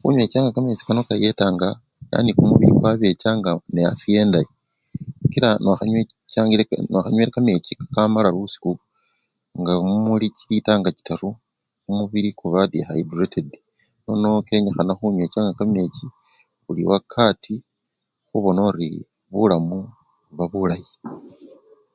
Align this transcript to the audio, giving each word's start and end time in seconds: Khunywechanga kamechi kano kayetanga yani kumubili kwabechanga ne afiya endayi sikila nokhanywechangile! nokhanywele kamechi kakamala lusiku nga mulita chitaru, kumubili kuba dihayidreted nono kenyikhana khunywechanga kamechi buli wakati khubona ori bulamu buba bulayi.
Khunywechanga 0.00 0.50
kamechi 0.54 0.84
kano 0.88 1.02
kayetanga 1.08 1.68
yani 2.12 2.30
kumubili 2.36 2.72
kwabechanga 2.80 3.50
ne 3.72 3.82
afiya 3.92 4.18
endayi 4.24 4.48
sikila 5.20 5.48
nokhanywechangile! 5.62 6.64
nokhanywele 6.92 7.32
kamechi 7.36 7.72
kakamala 7.80 8.28
lusiku 8.36 8.72
nga 9.60 9.72
mulita 10.06 10.40
chitaru, 10.96 11.30
kumubili 11.82 12.30
kuba 12.38 12.60
dihayidreted 12.72 13.48
nono 14.04 14.30
kenyikhana 14.46 14.92
khunywechanga 14.98 15.52
kamechi 15.58 16.06
buli 16.64 16.82
wakati 16.92 17.54
khubona 18.28 18.60
ori 18.70 18.88
bulamu 19.32 19.78
buba 20.28 20.44
bulayi. 20.52 20.88